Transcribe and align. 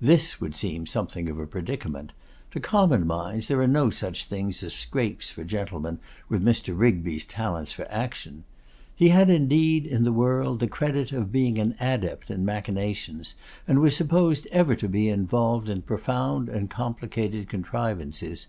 This 0.00 0.40
would 0.40 0.56
seem 0.56 0.86
something 0.86 1.28
of 1.28 1.38
a 1.38 1.46
predicament! 1.46 2.14
To 2.52 2.60
common 2.60 3.06
minds; 3.06 3.46
there 3.46 3.60
are 3.60 3.66
no 3.68 3.90
such 3.90 4.24
things 4.24 4.62
as 4.62 4.72
scrapes 4.72 5.30
for 5.30 5.44
gentlemen 5.44 5.98
with 6.30 6.42
Mr. 6.42 6.72
Rigby's 6.74 7.26
talents 7.26 7.70
for 7.70 7.86
action. 7.90 8.44
He 8.96 9.10
had 9.10 9.28
indeed, 9.28 9.84
in 9.84 10.02
the 10.04 10.14
world, 10.14 10.60
the 10.60 10.66
credit 10.66 11.12
of 11.12 11.30
being 11.30 11.58
an 11.58 11.74
adept 11.78 12.30
in 12.30 12.42
machinations, 12.42 13.34
and 13.68 13.80
was 13.82 13.94
supposed 13.94 14.46
ever 14.46 14.74
to 14.76 14.88
be 14.88 15.10
involved 15.10 15.68
in 15.68 15.82
profound 15.82 16.48
and 16.48 16.70
complicated 16.70 17.50
contrivances. 17.50 18.46